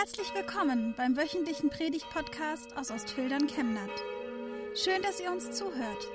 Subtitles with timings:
[0.00, 3.90] Herzlich willkommen beim wöchentlichen Predigt-Podcast aus Ostfildern Chemnat.
[4.74, 6.08] Schön, dass ihr uns zuhört.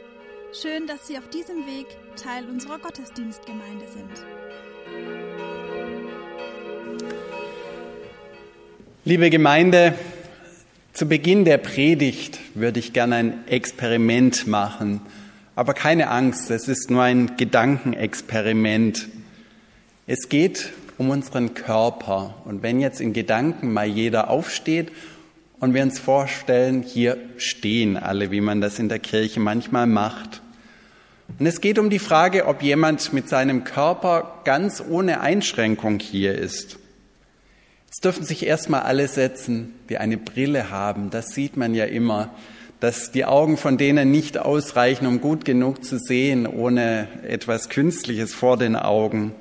[0.59, 1.85] Schön, dass Sie auf diesem Weg
[2.15, 4.25] Teil unserer Gottesdienstgemeinde sind.
[9.03, 9.93] Liebe Gemeinde,
[10.93, 15.01] zu Beginn der Predigt würde ich gerne ein Experiment machen.
[15.55, 19.09] Aber keine Angst, es ist nur ein Gedankenexperiment.
[20.07, 22.35] Es geht um unseren Körper.
[22.45, 24.91] Und wenn jetzt in Gedanken mal jeder aufsteht
[25.59, 30.41] und wir uns vorstellen, hier stehen alle, wie man das in der Kirche manchmal macht.
[31.39, 36.35] Und es geht um die Frage, ob jemand mit seinem Körper ganz ohne Einschränkung hier
[36.35, 36.77] ist.
[37.87, 41.09] Jetzt dürfen sich erstmal alle setzen, die eine Brille haben.
[41.09, 42.29] Das sieht man ja immer,
[42.79, 48.33] dass die Augen von denen nicht ausreichen, um gut genug zu sehen, ohne etwas Künstliches
[48.33, 49.33] vor den Augen.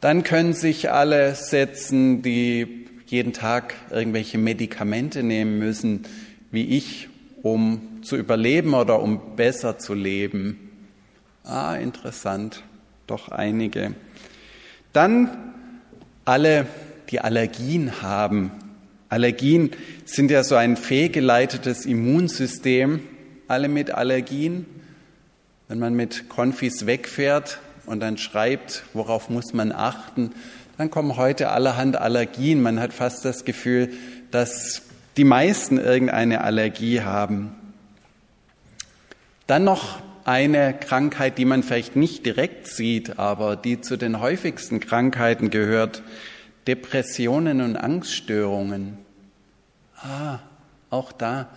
[0.00, 6.04] Dann können sich alle setzen, die jeden Tag irgendwelche Medikamente nehmen müssen,
[6.50, 7.08] wie ich,
[7.42, 10.70] um zu überleben oder um besser zu leben.
[11.42, 12.62] Ah, interessant,
[13.06, 13.94] doch einige.
[14.92, 15.30] Dann
[16.24, 16.66] alle,
[17.10, 18.52] die Allergien haben.
[19.08, 19.70] Allergien
[20.04, 23.00] sind ja so ein fehlgeleitetes Immunsystem.
[23.48, 24.66] Alle mit Allergien.
[25.68, 30.32] Wenn man mit Konfis wegfährt, und dann schreibt, worauf muss man achten,
[30.76, 32.62] dann kommen heute allerhand Allergien.
[32.62, 33.92] Man hat fast das Gefühl,
[34.30, 34.82] dass
[35.16, 37.52] die meisten irgendeine Allergie haben.
[39.48, 44.78] Dann noch eine Krankheit, die man vielleicht nicht direkt sieht, aber die zu den häufigsten
[44.78, 46.02] Krankheiten gehört,
[46.66, 48.98] Depressionen und Angststörungen.
[49.96, 50.38] Ah,
[50.90, 51.48] auch da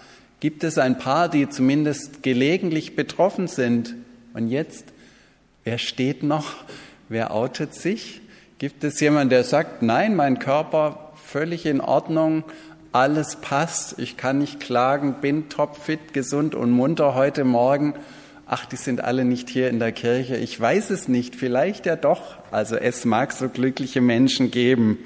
[0.41, 3.95] gibt es ein paar, die zumindest gelegentlich betroffen sind.
[4.33, 4.85] Und jetzt
[5.63, 6.55] Wer steht noch?
[7.07, 8.21] Wer outet sich?
[8.57, 12.43] Gibt es jemanden, der sagt, nein, mein Körper völlig in Ordnung,
[12.91, 17.93] alles passt, ich kann nicht klagen, bin topfit, gesund und munter heute Morgen.
[18.47, 20.35] Ach, die sind alle nicht hier in der Kirche.
[20.35, 22.37] Ich weiß es nicht, vielleicht ja doch.
[22.49, 24.97] Also es mag so glückliche Menschen geben.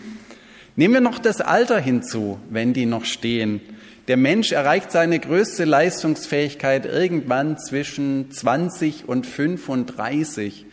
[0.77, 3.61] Nehmen wir noch das Alter hinzu, wenn die noch stehen.
[4.07, 10.67] Der Mensch erreicht seine größte Leistungsfähigkeit irgendwann zwischen 20 und 35.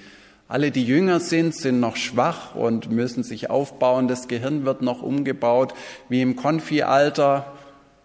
[0.49, 4.07] Alle, die jünger sind, sind noch schwach und müssen sich aufbauen.
[4.07, 5.73] Das Gehirn wird noch umgebaut
[6.11, 7.53] wie im Konfi-Alter.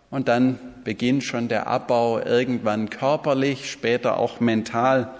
[0.09, 5.13] Und dann beginnt schon der Abbau irgendwann körperlich, später auch mental.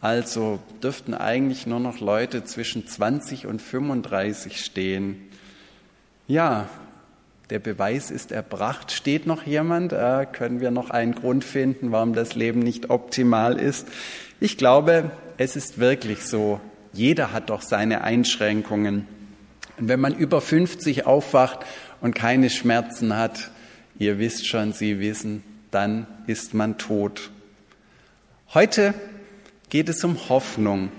[0.00, 5.28] Also dürften eigentlich nur noch Leute zwischen 20 und 35 stehen.
[6.28, 6.68] Ja,
[7.52, 8.92] der Beweis ist erbracht.
[8.92, 9.92] Steht noch jemand?
[9.92, 13.88] Äh, können wir noch einen Grund finden, warum das Leben nicht optimal ist?
[14.40, 16.62] Ich glaube, es ist wirklich so.
[16.94, 19.06] Jeder hat doch seine Einschränkungen.
[19.76, 21.58] Und wenn man über 50 aufwacht
[22.00, 23.50] und keine Schmerzen hat,
[23.98, 27.28] ihr wisst schon, Sie wissen, dann ist man tot.
[28.54, 28.94] Heute
[29.68, 30.90] geht es um Hoffnung.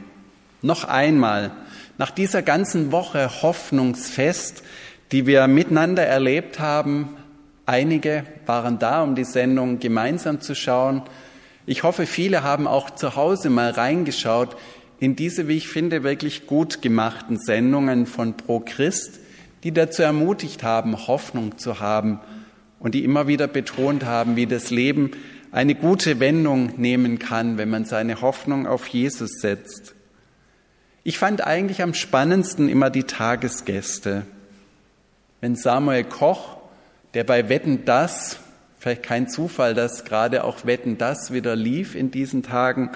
[0.62, 1.50] Noch einmal,
[1.98, 4.62] nach dieser ganzen Woche Hoffnungsfest
[5.14, 7.08] die wir miteinander erlebt haben.
[7.68, 11.04] Einige waren da, um die Sendung gemeinsam zu schauen.
[11.68, 14.58] Ich hoffe, viele haben auch zu Hause mal reingeschaut
[15.00, 19.20] in diese, wie ich finde, wirklich gut gemachten Sendungen von Pro Christ,
[19.64, 22.20] die dazu ermutigt haben, Hoffnung zu haben
[22.80, 25.12] und die immer wieder betont haben, wie das Leben
[25.52, 29.94] eine gute Wendung nehmen kann, wenn man seine Hoffnung auf Jesus setzt.
[31.04, 34.26] Ich fand eigentlich am spannendsten immer die Tagesgäste
[35.44, 36.56] wenn Samuel Koch,
[37.14, 38.40] der bei Wetten das,
[38.80, 42.92] vielleicht kein Zufall, dass gerade auch Wetten das wieder lief in diesen Tagen,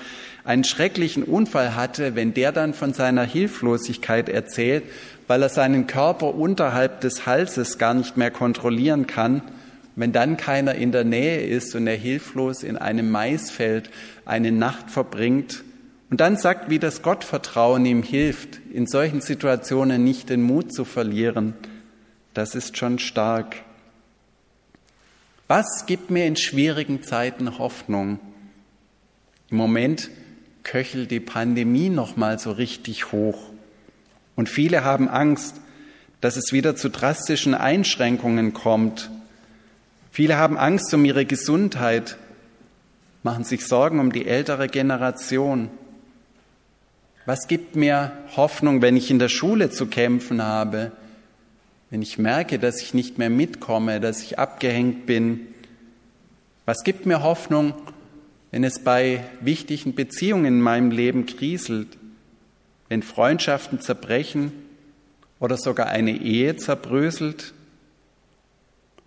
[0.46, 4.86] einen schrecklichen Unfall hatte, wenn der dann von seiner Hilflosigkeit erzählt,
[5.28, 9.42] weil er seinen Körper unterhalb des Halses gar nicht mehr kontrollieren kann,
[9.98, 13.90] wenn dann keiner in der Nähe ist und er hilflos in einem Maisfeld
[14.26, 15.66] eine Nacht verbringt
[16.10, 20.86] und dann sagt, wie das Gottvertrauen ihm hilft, in solchen Situationen nicht den Mut zu
[20.86, 21.54] verlieren,
[22.38, 23.56] das ist schon stark.
[25.48, 28.20] Was gibt mir in schwierigen Zeiten Hoffnung?
[29.50, 30.12] Im Moment
[30.62, 33.40] köchelt die Pandemie noch mal so richtig hoch
[34.36, 35.56] und viele haben Angst,
[36.22, 39.10] dass es wieder zu drastischen Einschränkungen kommt.
[40.12, 42.18] Viele haben Angst um ihre Gesundheit,
[43.24, 45.72] machen sich Sorgen um die ältere Generation.
[47.26, 50.92] Was gibt mir Hoffnung, wenn ich in der Schule zu kämpfen habe?
[51.90, 55.48] Wenn ich merke, dass ich nicht mehr mitkomme, dass ich abgehängt bin?
[56.66, 57.74] Was gibt mir Hoffnung,
[58.52, 61.98] wenn es bei wichtigen Beziehungen in meinem Leben kriselt,
[62.90, 64.52] wenn Freundschaften zerbrechen
[65.40, 67.54] oder sogar eine Ehe zerbröselt?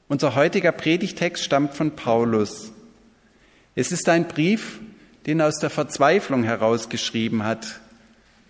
[0.08, 2.72] Unser heutiger Predigtext stammt von Paulus.
[3.74, 4.80] Es ist ein Brief,
[5.26, 7.80] den er aus der Verzweiflung herausgeschrieben hat,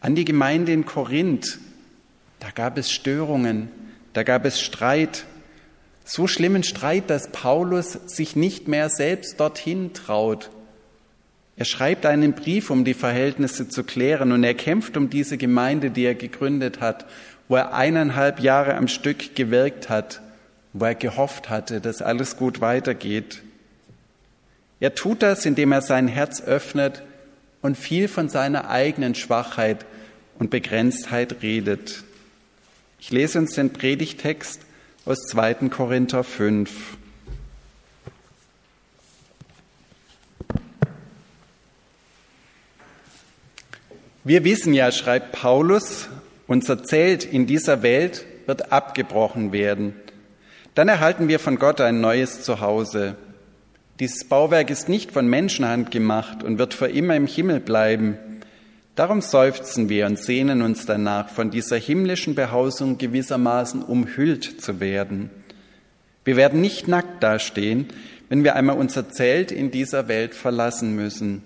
[0.00, 1.58] an die Gemeinde in Korinth.
[2.38, 3.68] Da gab es Störungen,
[4.12, 5.24] da gab es Streit,
[6.04, 10.50] so schlimmen Streit, dass Paulus sich nicht mehr selbst dorthin traut.
[11.56, 15.90] Er schreibt einen Brief, um die Verhältnisse zu klären, und er kämpft um diese Gemeinde,
[15.90, 17.06] die er gegründet hat,
[17.48, 20.20] wo er eineinhalb Jahre am Stück gewirkt hat
[20.72, 23.42] wo er gehofft hatte, dass alles gut weitergeht.
[24.78, 27.02] Er tut das, indem er sein Herz öffnet
[27.60, 29.84] und viel von seiner eigenen Schwachheit
[30.38, 32.04] und Begrenztheit redet.
[33.02, 34.60] Ich lese uns den Predigtext
[35.06, 35.54] aus 2.
[35.70, 36.70] Korinther 5.
[44.22, 46.08] Wir wissen ja, schreibt Paulus,
[46.46, 49.94] unser Zelt in dieser Welt wird abgebrochen werden.
[50.74, 53.16] Dann erhalten wir von Gott ein neues Zuhause.
[53.98, 58.18] Dieses Bauwerk ist nicht von Menschenhand gemacht und wird für immer im Himmel bleiben.
[59.00, 65.30] Darum seufzen wir und sehnen uns danach, von dieser himmlischen Behausung gewissermaßen umhüllt zu werden.
[66.22, 67.88] Wir werden nicht nackt dastehen,
[68.28, 71.42] wenn wir einmal unser Zelt in dieser Welt verlassen müssen.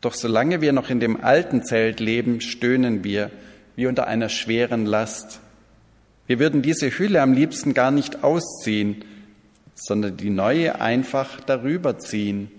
[0.00, 3.30] Doch solange wir noch in dem alten Zelt leben, stöhnen wir
[3.74, 5.40] wie unter einer schweren Last.
[6.26, 9.04] Wir würden diese Hülle am liebsten gar nicht ausziehen,
[9.74, 12.50] sondern die neue einfach darüber ziehen.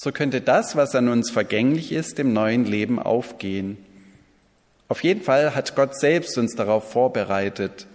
[0.00, 3.78] So könnte das, was an uns vergänglich ist, dem neuen Leben aufgehen.
[4.86, 7.88] Auf jeden Fall hat Gott selbst uns darauf vorbereitet.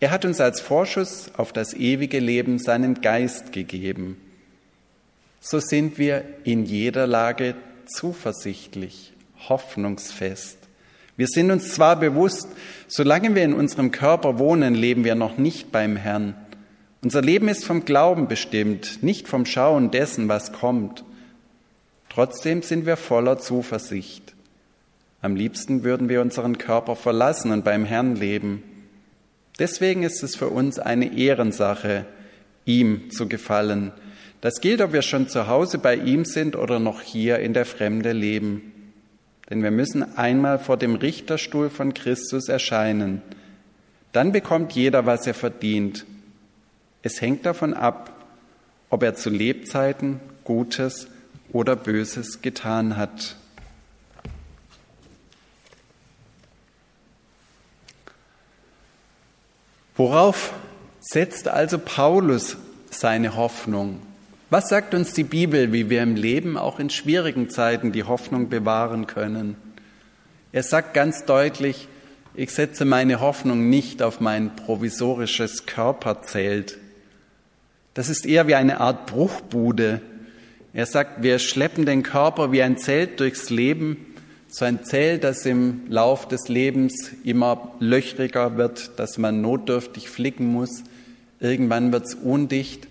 [0.00, 4.20] Er hat uns als Vorschuss auf das ewige Leben seinen Geist gegeben.
[5.40, 7.54] So sind wir in jeder Lage
[7.86, 9.14] zuversichtlich,
[9.48, 10.58] hoffnungsfest.
[11.16, 12.48] Wir sind uns zwar bewusst,
[12.86, 16.34] solange wir in unserem Körper wohnen, leben wir noch nicht beim Herrn.
[17.02, 21.02] Unser Leben ist vom Glauben bestimmt, nicht vom Schauen dessen, was kommt.
[22.14, 24.34] Trotzdem sind wir voller Zuversicht.
[25.20, 28.62] Am liebsten würden wir unseren Körper verlassen und beim Herrn leben.
[29.58, 32.06] Deswegen ist es für uns eine Ehrensache,
[32.64, 33.92] ihm zu gefallen.
[34.40, 37.64] Das gilt, ob wir schon zu Hause bei ihm sind oder noch hier in der
[37.64, 38.74] Fremde leben
[39.50, 43.22] denn wir müssen einmal vor dem Richterstuhl von Christus erscheinen.
[44.12, 46.06] Dann bekommt jeder, was er verdient.
[47.02, 48.10] Es hängt davon ab,
[48.88, 51.08] ob er zu Lebzeiten Gutes
[51.54, 53.36] oder Böses getan hat.
[59.96, 60.52] Worauf
[61.00, 62.56] setzt also Paulus
[62.90, 64.02] seine Hoffnung?
[64.50, 68.48] Was sagt uns die Bibel, wie wir im Leben auch in schwierigen Zeiten die Hoffnung
[68.48, 69.56] bewahren können?
[70.50, 71.86] Er sagt ganz deutlich,
[72.34, 76.78] ich setze meine Hoffnung nicht auf mein provisorisches Körperzelt.
[77.94, 80.00] Das ist eher wie eine Art Bruchbude.
[80.74, 83.96] Er sagt, wir schleppen den Körper wie ein Zelt durchs Leben,
[84.48, 90.48] so ein Zelt, das im Lauf des Lebens immer löchriger wird, dass man notdürftig flicken
[90.48, 90.82] muss.
[91.38, 92.88] Irgendwann wird es undicht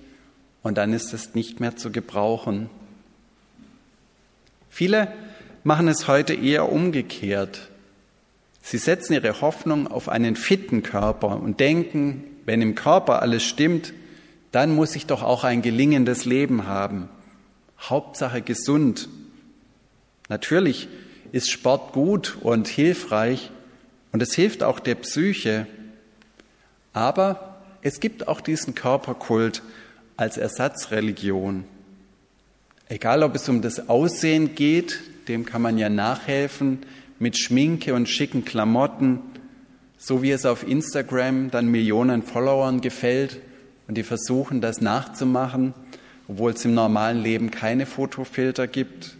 [0.62, 2.70] und dann ist es nicht mehr zu gebrauchen.
[4.70, 5.12] Viele
[5.66, 7.70] machen es heute eher umgekehrt.
[8.62, 13.94] Sie setzen ihre Hoffnung auf einen fitten Körper und denken, wenn im Körper alles stimmt,
[14.54, 17.10] dann muss ich doch auch ein gelingendes Leben haben.
[17.90, 19.10] Hauptsache gesund.
[20.30, 20.88] Natürlich
[21.32, 23.52] ist Sport gut und hilfreich
[24.12, 25.68] und es hilft auch der Psyche.
[26.94, 29.62] Aber es gibt auch diesen Körperkult,
[30.16, 31.66] als Ersatzreligion.
[32.88, 36.80] Egal, ob es um das Aussehen geht, dem kann man ja nachhelfen
[37.20, 39.20] mit Schminke und schicken Klamotten,
[39.98, 43.40] so wie es auf Instagram dann Millionen Followern gefällt
[43.88, 45.74] und die versuchen, das nachzumachen,
[46.28, 49.16] obwohl es im normalen Leben keine Fotofilter gibt.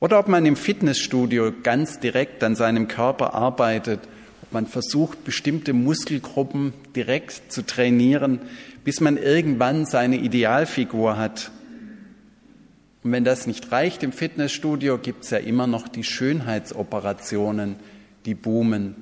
[0.00, 4.00] Oder ob man im Fitnessstudio ganz direkt an seinem Körper arbeitet,
[4.42, 8.40] ob man versucht, bestimmte Muskelgruppen direkt zu trainieren,
[8.84, 11.50] bis man irgendwann seine Idealfigur hat.
[13.02, 17.76] Und wenn das nicht reicht im Fitnessstudio, gibt es ja immer noch die Schönheitsoperationen,
[18.26, 18.96] die boomen.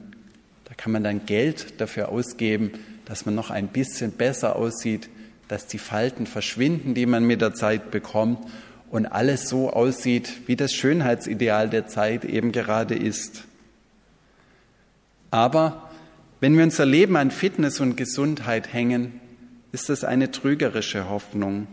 [0.65, 2.73] Da kann man dann Geld dafür ausgeben,
[3.05, 5.09] dass man noch ein bisschen besser aussieht,
[5.55, 8.41] dass die Falten verschwinden, die man mit der Zeit bekommt
[8.91, 13.45] und alles so aussieht, wie das Schönheitsideal der Zeit eben gerade ist.
[15.31, 15.91] Aber
[16.41, 19.21] wenn wir unser Leben an Fitness und Gesundheit hängen,
[19.71, 21.69] ist es eine trügerische Hoffnung.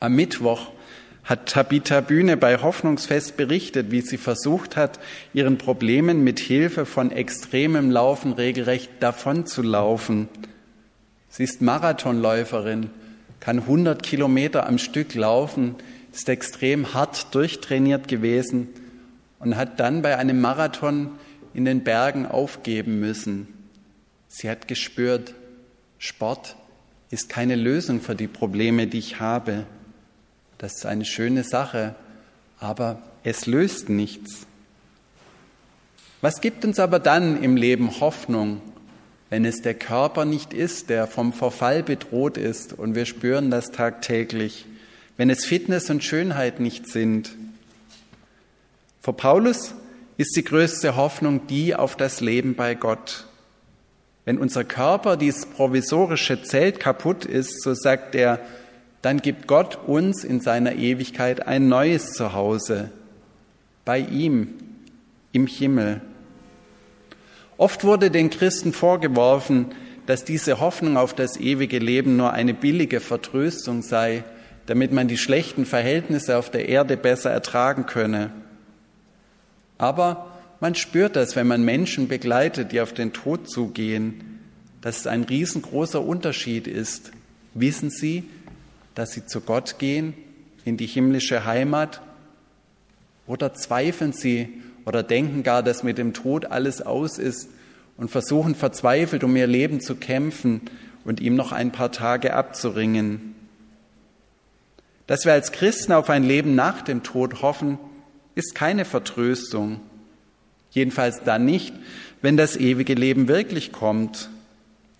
[0.00, 0.72] Am Mittwoch
[1.22, 4.98] hat Tabitha Bühne bei Hoffnungsfest berichtet, wie sie versucht hat,
[5.32, 10.28] ihren Problemen mit Hilfe von extremem Laufen regelrecht davon zu laufen.
[11.36, 12.88] Sie ist Marathonläuferin,
[13.40, 15.74] kann 100 Kilometer am Stück laufen,
[16.10, 18.68] ist extrem hart durchtrainiert gewesen
[19.38, 21.10] und hat dann bei einem Marathon
[21.52, 23.48] in den Bergen aufgeben müssen.
[24.28, 25.34] Sie hat gespürt,
[25.98, 26.56] Sport
[27.10, 29.66] ist keine Lösung für die Probleme, die ich habe.
[30.56, 31.96] Das ist eine schöne Sache,
[32.60, 34.46] aber es löst nichts.
[36.22, 38.62] Was gibt uns aber dann im Leben Hoffnung,
[39.30, 43.66] wenn es der Körper nicht ist, der vom Verfall bedroht ist und wir spüren das
[43.70, 44.66] tagtäglich,
[45.16, 47.34] wenn es Fitness und Schönheit nicht sind?
[49.00, 49.74] Für Paulus
[50.16, 53.26] ist die größte Hoffnung die auf das Leben bei Gott.
[54.24, 58.40] Wenn unser Körper, dieses provisorische Zelt kaputt ist, so sagt er,
[59.02, 62.90] dann gibt Gott uns in seiner Ewigkeit ein neues Zuhause
[63.84, 64.54] bei ihm
[65.30, 66.00] im Himmel.
[67.58, 69.66] Oft wurde den Christen vorgeworfen,
[70.06, 74.24] dass diese Hoffnung auf das ewige Leben nur eine billige Vertröstung sei,
[74.66, 78.30] damit man die schlechten Verhältnisse auf der Erde besser ertragen könne.
[79.78, 84.40] Aber man spürt das, wenn man Menschen begleitet, die auf den Tod zugehen,
[84.80, 87.10] dass es ein riesengroßer Unterschied ist.
[87.54, 88.24] Wissen Sie,
[88.94, 90.14] dass sie zu Gott gehen,
[90.64, 92.00] in die himmlische Heimat?
[93.26, 97.50] Oder zweifeln sie oder denken gar, dass mit dem Tod alles aus ist
[97.98, 100.62] und versuchen verzweifelt um ihr Leben zu kämpfen
[101.04, 103.34] und ihm noch ein paar Tage abzuringen?
[105.06, 107.78] Dass wir als Christen auf ein Leben nach dem Tod hoffen,
[108.34, 109.80] ist keine Vertröstung.
[110.70, 111.74] Jedenfalls dann nicht,
[112.22, 114.30] wenn das ewige Leben wirklich kommt.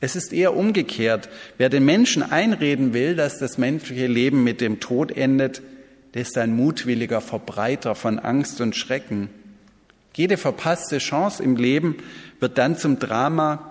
[0.00, 1.28] Es ist eher umgekehrt.
[1.58, 5.62] Wer den Menschen einreden will, dass das menschliche Leben mit dem Tod endet,
[6.14, 9.28] der ist ein mutwilliger Verbreiter von Angst und Schrecken.
[10.16, 11.96] Jede verpasste Chance im Leben
[12.40, 13.70] wird dann zum Drama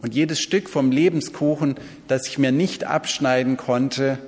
[0.00, 1.74] und jedes Stück vom Lebenskuchen,
[2.08, 4.18] das ich mir nicht abschneiden konnte,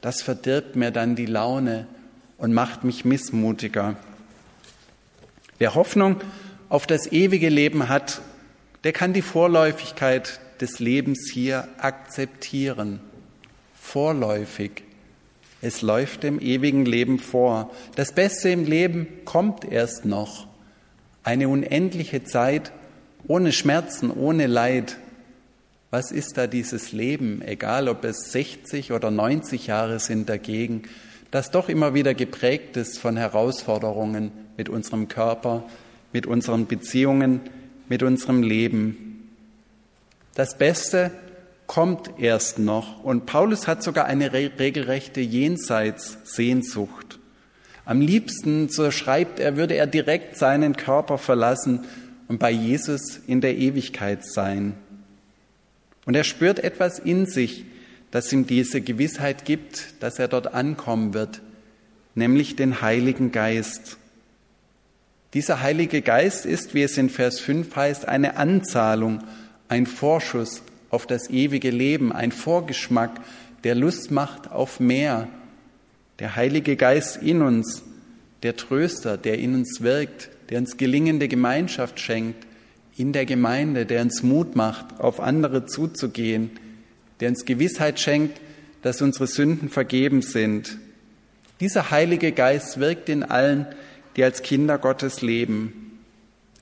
[0.00, 1.88] das verdirbt mir dann die Laune
[2.38, 3.96] und macht mich missmutiger.
[5.58, 6.20] Wer Hoffnung
[6.68, 8.20] auf das ewige Leben hat,
[8.84, 13.00] der kann die Vorläufigkeit des Lebens hier akzeptieren,
[13.74, 14.84] vorläufig.
[15.62, 17.72] Es läuft dem ewigen Leben vor.
[17.96, 20.51] Das Beste im Leben kommt erst noch.
[21.24, 22.72] Eine unendliche Zeit
[23.28, 24.98] ohne Schmerzen, ohne Leid.
[25.90, 30.82] Was ist da dieses Leben, egal ob es 60 oder 90 Jahre sind dagegen,
[31.30, 35.64] das doch immer wieder geprägt ist von Herausforderungen mit unserem Körper,
[36.12, 37.40] mit unseren Beziehungen,
[37.88, 39.30] mit unserem Leben.
[40.34, 41.10] Das Beste
[41.66, 43.02] kommt erst noch.
[43.02, 47.18] Und Paulus hat sogar eine regelrechte Jenseitssehnsucht.
[47.84, 51.80] Am liebsten, so schreibt er, würde er direkt seinen Körper verlassen
[52.28, 54.74] und bei Jesus in der Ewigkeit sein.
[56.04, 57.64] Und er spürt etwas in sich,
[58.10, 61.40] das ihm diese Gewissheit gibt, dass er dort ankommen wird,
[62.14, 63.96] nämlich den Heiligen Geist.
[65.34, 69.22] Dieser Heilige Geist ist, wie es in Vers 5 heißt, eine Anzahlung
[69.72, 73.20] ein Vorschuss auf das ewige Leben, ein Vorgeschmack,
[73.64, 75.28] der Lust macht auf mehr.
[76.18, 77.82] Der Heilige Geist in uns,
[78.42, 82.46] der Tröster, der in uns wirkt, der uns gelingende Gemeinschaft schenkt,
[82.96, 86.50] in der Gemeinde, der uns Mut macht, auf andere zuzugehen,
[87.20, 88.40] der uns Gewissheit schenkt,
[88.82, 90.78] dass unsere Sünden vergeben sind.
[91.60, 93.66] Dieser Heilige Geist wirkt in allen,
[94.16, 95.98] die als Kinder Gottes leben.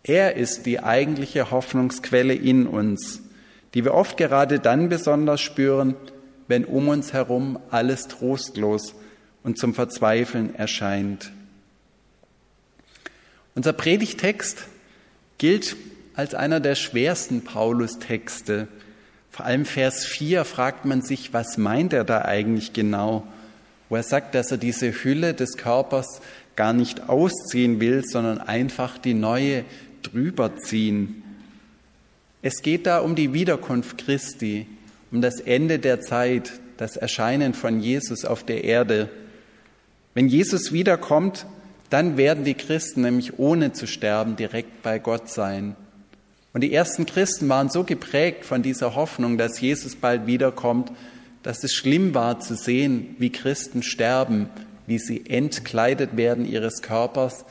[0.05, 3.23] Er ist die eigentliche Hoffnungsquelle in uns,
[3.75, 5.97] die wir oft gerade dann besonders spüren,
[6.47, 8.95] wenn um uns herum alles trostlos
[9.43, 11.33] und zum Verzweifeln erscheint.
[13.55, 14.65] Unser Predigtext
[15.39, 15.77] gilt
[16.15, 18.69] als einer der schwersten Paulus-Texte.
[19.31, 23.27] Vor allem Vers 4 fragt man sich, was meint er da eigentlich genau?
[23.89, 26.21] Wo er sagt, dass er diese Hülle des Körpers
[26.57, 29.65] gar nicht ausziehen will, sondern einfach die neue,
[30.03, 31.23] drüber ziehen.
[32.43, 34.67] Es geht da um die Wiederkunft Christi,
[35.11, 39.11] um das Ende der Zeit, das Erscheinen von Jesus auf der Erde.
[40.21, 41.47] Wenn Jesus wiederkommt,
[41.89, 45.77] dann werden die Christen nämlich ohne zu sterben direkt bei Gott sein.
[46.53, 50.93] Und die ersten Christen waren so geprägt von dieser Hoffnung, dass Jesus bald wiederkommt,
[51.43, 54.51] dass es schlimm war zu sehen, wie Christen sterben,
[54.87, 57.47] wie sie entkleidet werden ihres Körpers,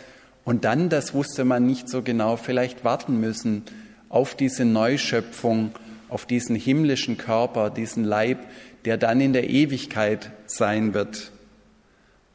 [0.45, 3.63] und dann, das wusste man nicht so genau, vielleicht warten müssen
[4.09, 5.71] auf diese Neuschöpfung,
[6.07, 8.37] auf diesen himmlischen Körper, diesen Leib,
[8.85, 11.31] der dann in der Ewigkeit sein wird.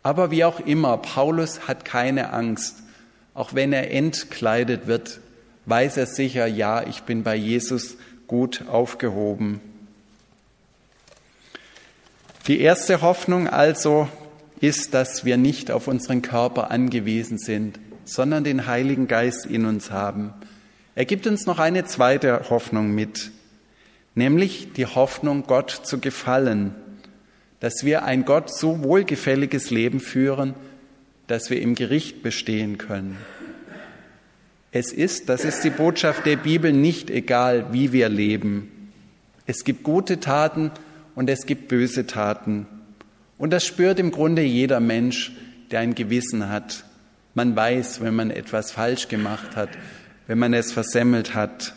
[0.05, 2.83] Aber wie auch immer, Paulus hat keine Angst.
[3.33, 5.19] Auch wenn er entkleidet wird,
[5.65, 7.97] weiß er sicher, ja, ich bin bei Jesus
[8.29, 9.61] gut aufgehoben.
[12.47, 14.07] Die erste Hoffnung also
[14.61, 19.91] ist, dass wir nicht auf unseren Körper angewiesen sind, sondern den Heiligen Geist in uns
[19.91, 20.35] haben.
[20.95, 23.31] Er gibt uns noch eine zweite Hoffnung mit,
[24.15, 26.75] nämlich die Hoffnung, Gott zu gefallen,
[27.65, 30.53] dass wir ein Gott so wohlgefälliges Leben führen,
[31.29, 33.17] dass wir im Gericht bestehen können.
[34.71, 38.93] Es ist, das ist die Botschaft der Bibel, nicht egal, wie wir leben.
[39.47, 40.73] Es gibt gute Taten
[41.15, 42.67] und es gibt böse Taten.
[43.39, 45.33] Und das spürt im Grunde jeder Mensch,
[45.71, 46.85] der ein Gewissen hat.
[47.33, 49.71] Man weiß, wenn man etwas falsch gemacht hat,
[50.27, 51.75] wenn man es versemmelt hat.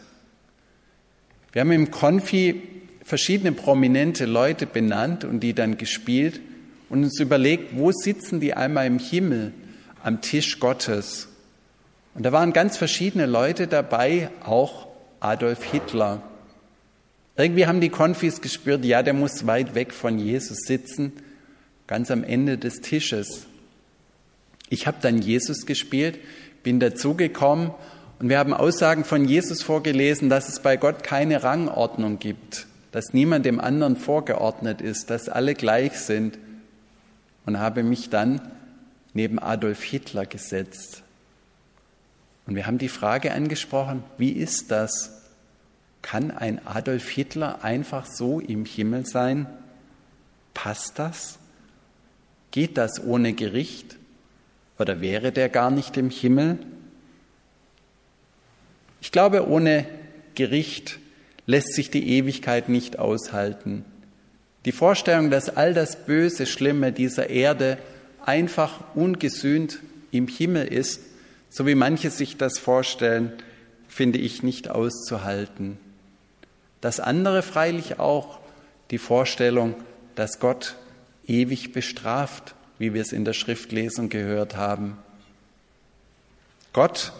[1.53, 2.61] Wir haben im Konfi
[3.07, 6.41] verschiedene prominente Leute benannt und die dann gespielt
[6.89, 9.53] und uns überlegt, wo sitzen die einmal im Himmel
[10.03, 11.29] am Tisch Gottes.
[12.15, 14.87] Und da waren ganz verschiedene Leute dabei, auch
[15.21, 16.21] Adolf Hitler.
[17.37, 21.13] Irgendwie haben die Konfis gespürt, ja, der muss weit weg von Jesus sitzen,
[21.87, 23.45] ganz am Ende des Tisches.
[24.67, 26.19] Ich habe dann Jesus gespielt,
[26.61, 27.71] bin dazugekommen
[28.19, 33.13] und wir haben Aussagen von Jesus vorgelesen, dass es bei Gott keine Rangordnung gibt, dass
[33.13, 36.39] niemand dem anderen vorgeordnet ist, dass alle gleich sind
[37.45, 38.41] und habe mich dann
[39.13, 41.03] neben Adolf Hitler gesetzt.
[42.47, 45.21] Und wir haben die Frage angesprochen, wie ist das?
[46.01, 49.45] Kann ein Adolf Hitler einfach so im Himmel sein?
[50.55, 51.37] Passt das?
[52.49, 53.95] Geht das ohne Gericht?
[54.79, 56.57] Oder wäre der gar nicht im Himmel?
[59.01, 59.85] Ich glaube, ohne
[60.33, 60.97] Gericht
[61.47, 63.83] lässt sich die Ewigkeit nicht aushalten.
[64.65, 67.79] Die Vorstellung, dass all das Böse, Schlimme dieser Erde
[68.23, 69.79] einfach ungesühnt
[70.11, 71.01] im Himmel ist,
[71.49, 73.31] so wie manche sich das vorstellen,
[73.87, 75.79] finde ich nicht auszuhalten.
[76.81, 78.39] Das andere freilich auch,
[78.91, 79.75] die Vorstellung,
[80.15, 80.75] dass Gott
[81.25, 84.97] ewig bestraft, wie wir es in der Schriftlesung gehört haben.
[86.73, 87.13] Gott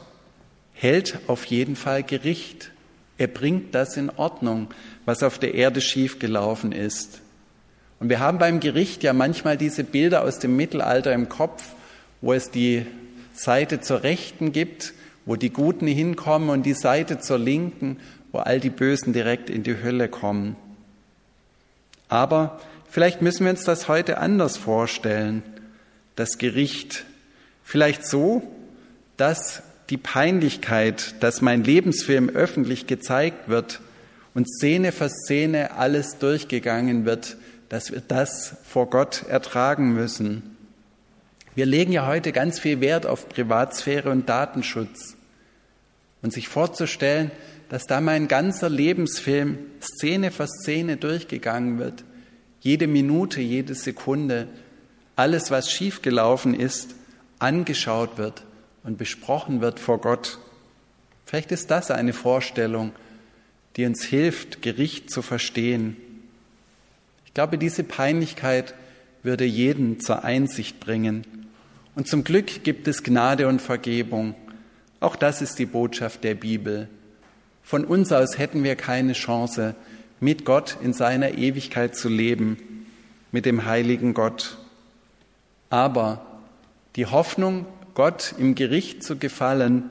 [0.74, 2.72] hält auf jeden Fall Gericht.
[3.18, 4.68] Er bringt das in Ordnung,
[5.06, 7.22] was auf der Erde schiefgelaufen ist.
[8.00, 11.64] Und wir haben beim Gericht ja manchmal diese Bilder aus dem Mittelalter im Kopf,
[12.22, 12.86] wo es die
[13.34, 14.94] Seite zur Rechten gibt,
[15.26, 17.98] wo die Guten hinkommen und die Seite zur Linken,
[18.32, 20.56] wo all die Bösen direkt in die Hölle kommen.
[22.08, 25.44] Aber vielleicht müssen wir uns das heute anders vorstellen,
[26.16, 27.06] das Gericht.
[27.64, 28.44] Vielleicht so,
[29.18, 33.80] dass die Peinlichkeit, dass mein Lebensfilm öffentlich gezeigt wird
[34.34, 37.38] und Szene für Szene alles durchgegangen wird,
[37.70, 40.56] dass wir das vor Gott ertragen müssen.
[41.56, 45.16] Wir legen ja heute ganz viel Wert auf Privatsphäre und Datenschutz.
[46.22, 47.32] Und sich vorzustellen,
[47.70, 52.04] dass da mein ganzer Lebensfilm Szene für Szene durchgegangen wird,
[52.60, 54.48] jede Minute, jede Sekunde,
[55.16, 56.96] alles, was schiefgelaufen ist,
[57.40, 58.44] angeschaut wird
[58.88, 60.40] und besprochen wird vor Gott.
[61.26, 62.94] Vielleicht ist das eine Vorstellung,
[63.76, 65.98] die uns hilft, Gericht zu verstehen.
[67.26, 68.74] Ich glaube, diese Peinlichkeit
[69.24, 71.28] würde jeden zur Einsicht bringen.
[71.96, 74.36] Und zum Glück gibt es Gnade und Vergebung.
[75.02, 76.88] Auch das ist die Botschaft der Bibel.
[77.64, 79.76] Von uns aus hätten wir keine Chance,
[80.22, 82.86] mit Gott in seiner Ewigkeit zu leben,
[83.34, 84.58] mit dem heiligen Gott.
[85.70, 86.26] Aber
[86.96, 87.66] die Hoffnung,
[87.98, 89.90] Gott im Gericht zu gefallen,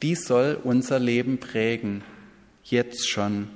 [0.00, 2.02] die soll unser Leben prägen,
[2.64, 3.48] jetzt schon.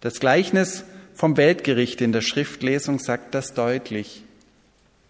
[0.00, 4.22] Das Gleichnis vom Weltgericht in der Schriftlesung sagt das deutlich.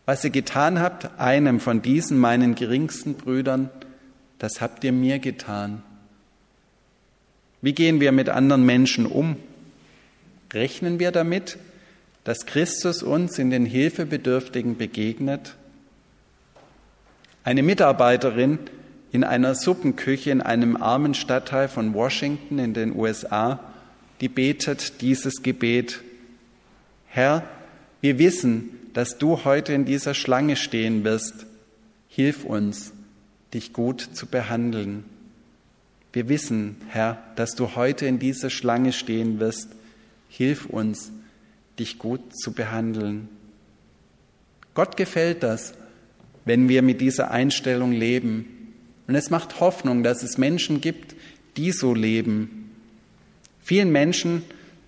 [0.06, 3.68] Was ihr getan habt, einem von diesen meinen geringsten Brüdern,
[4.38, 5.82] das habt ihr mir getan.
[7.60, 9.36] Wie gehen wir mit anderen Menschen um?
[10.54, 11.58] Rechnen wir damit,
[12.24, 15.54] dass Christus uns in den Hilfebedürftigen begegnet?
[17.44, 18.58] Eine Mitarbeiterin
[19.12, 23.60] in einer Suppenküche in einem armen Stadtteil von Washington in den USA,
[24.22, 26.00] die betet dieses Gebet.
[27.06, 27.44] Herr,
[28.00, 31.44] wir wissen, dass du heute in dieser Schlange stehen wirst.
[32.08, 32.92] Hilf uns,
[33.52, 35.04] dich gut zu behandeln.
[36.14, 39.68] Wir wissen, Herr, dass du heute in dieser Schlange stehen wirst.
[40.30, 41.12] Hilf uns,
[41.78, 43.28] dich gut zu behandeln.
[44.72, 45.74] Gott gefällt das,
[46.44, 48.72] wenn wir mit dieser Einstellung leben.
[49.06, 51.14] Und es macht Hoffnung, dass es Menschen gibt,
[51.56, 52.70] die so leben.
[53.62, 54.42] Vielen Menschen,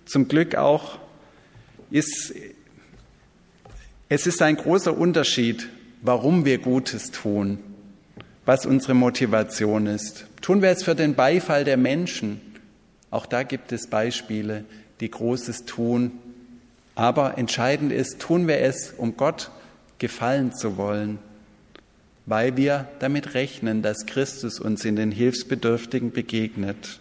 [0.05, 0.99] zum Glück auch,
[1.89, 2.33] ist,
[4.09, 5.67] es ist ein großer Unterschied,
[6.01, 7.59] warum wir Gutes tun,
[8.45, 10.27] was unsere Motivation ist.
[10.41, 12.41] Tun wir es für den Beifall der Menschen?
[13.09, 14.65] Auch da gibt es Beispiele,
[14.99, 16.11] die Großes tun,
[16.97, 19.51] Aber entscheidend ist, tun wir es, um Gott
[19.99, 21.19] gefallen zu wollen,
[22.27, 26.99] weil wir damit rechnen, dass Christus uns in den Hilfsbedürftigen begegnet.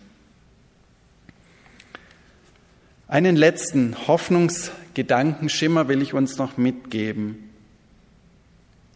[3.09, 7.51] Einen letzten Hoffnungsgedankenschimmer will ich uns noch mitgeben.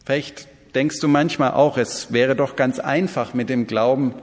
[0.05, 4.15] Vielleicht denkst du manchmal auch, es wäre doch ganz einfach mit dem Glauben,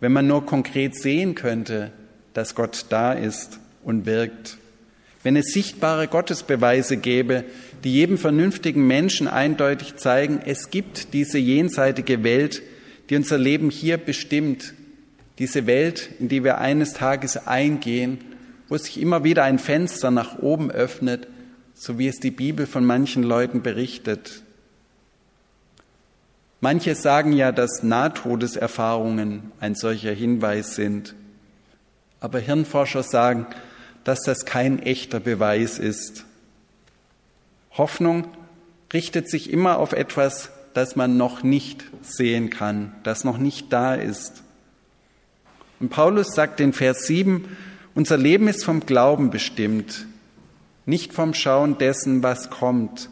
[0.00, 1.92] wenn man nur konkret sehen könnte,
[2.34, 4.58] dass Gott da ist und wirkt.
[5.22, 7.44] Wenn es sichtbare Gottesbeweise gäbe,
[7.84, 12.62] die jedem vernünftigen Menschen eindeutig zeigen, es gibt diese jenseitige Welt,
[13.10, 14.74] die unser Leben hier bestimmt,
[15.38, 18.18] diese Welt, in die wir eines Tages eingehen
[18.68, 21.26] wo sich immer wieder ein Fenster nach oben öffnet,
[21.74, 24.42] so wie es die Bibel von manchen Leuten berichtet.
[26.60, 31.14] Manche sagen ja, dass Nahtodeserfahrungen ein solcher Hinweis sind.
[32.20, 33.46] Aber Hirnforscher sagen,
[34.02, 36.24] dass das kein echter Beweis ist.
[37.78, 38.26] Hoffnung
[38.92, 43.94] richtet sich immer auf etwas, das man noch nicht sehen kann, das noch nicht da
[43.94, 44.42] ist.
[45.80, 47.44] Und Paulus sagt in Vers 7,
[47.94, 50.06] unser Leben ist vom Glauben bestimmt,
[50.86, 53.08] nicht vom Schauen dessen, was kommt.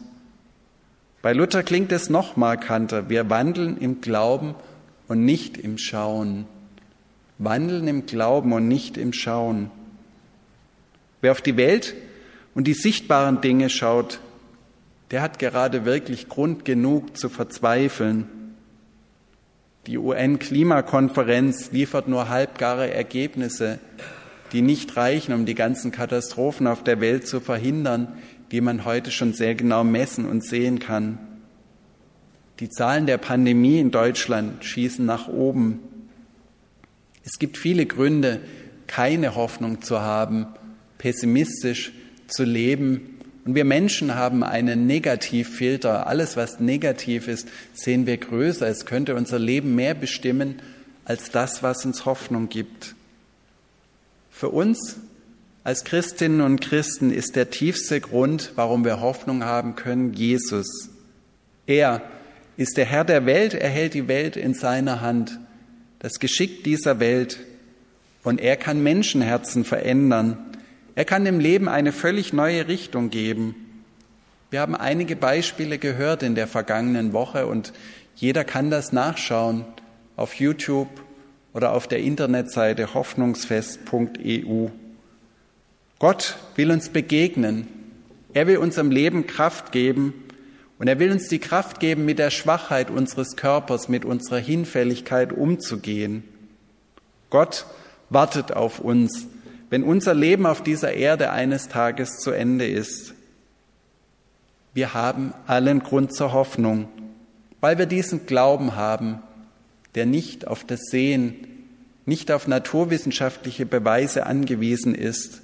[1.21, 3.09] Bei Luther klingt es noch markanter.
[3.09, 4.55] Wir wandeln im Glauben
[5.07, 6.45] und nicht im Schauen.
[7.37, 9.69] Wandeln im Glauben und nicht im Schauen.
[11.21, 11.95] Wer auf die Welt
[12.55, 14.19] und die sichtbaren Dinge schaut,
[15.11, 18.27] der hat gerade wirklich Grund genug zu verzweifeln.
[19.87, 23.79] Die UN-Klimakonferenz liefert nur halbgare Ergebnisse
[24.51, 28.17] die nicht reichen, um die ganzen Katastrophen auf der Welt zu verhindern,
[28.51, 31.19] die man heute schon sehr genau messen und sehen kann.
[32.59, 35.79] Die Zahlen der Pandemie in Deutschland schießen nach oben.
[37.23, 38.39] Es gibt viele Gründe,
[38.87, 40.47] keine Hoffnung zu haben,
[40.97, 41.91] pessimistisch
[42.27, 43.16] zu leben.
[43.47, 46.05] Und wir Menschen haben einen Negativfilter.
[46.05, 48.67] Alles, was negativ ist, sehen wir größer.
[48.67, 50.61] Es könnte unser Leben mehr bestimmen
[51.05, 52.93] als das, was uns Hoffnung gibt.
[54.29, 54.97] Für uns
[55.63, 60.89] als Christinnen und Christen ist der tiefste Grund, warum wir Hoffnung haben können, Jesus.
[61.67, 62.01] Er
[62.57, 65.39] ist der Herr der Welt, er hält die Welt in seiner Hand,
[65.99, 67.39] das Geschick dieser Welt.
[68.23, 70.37] Und er kann Menschenherzen verändern.
[70.97, 73.53] Er kann dem Leben eine völlig neue Richtung geben.
[74.49, 77.71] Wir haben einige Beispiele gehört in der vergangenen Woche und
[78.15, 79.63] jeder kann das nachschauen
[80.15, 80.89] auf YouTube
[81.53, 84.69] oder auf der Internetseite hoffnungsfest.eu.
[85.99, 87.67] Gott will uns begegnen.
[88.33, 90.15] Er will unserem Leben Kraft geben
[90.79, 95.31] und er will uns die Kraft geben, mit der Schwachheit unseres Körpers, mit unserer Hinfälligkeit
[95.31, 96.23] umzugehen.
[97.29, 97.67] Gott
[98.09, 99.27] wartet auf uns,
[99.69, 103.13] wenn unser Leben auf dieser Erde eines Tages zu Ende ist.
[104.73, 106.87] Wir haben allen Grund zur Hoffnung,
[107.59, 109.19] weil wir diesen Glauben haben,
[109.95, 111.47] der nicht auf das Sehen,
[112.05, 115.41] nicht auf naturwissenschaftliche Beweise angewiesen ist.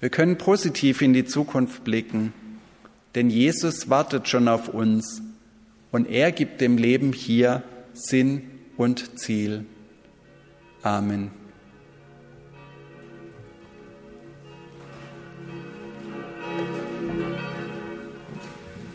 [0.00, 2.32] Wir können positiv in die Zukunft blicken,
[3.14, 5.22] denn Jesus wartet schon auf uns
[5.92, 7.62] und er gibt dem Leben hier
[7.94, 8.42] Sinn
[8.76, 9.64] und Ziel.
[10.82, 11.41] Amen.